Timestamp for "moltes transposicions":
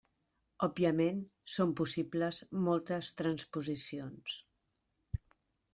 2.69-4.41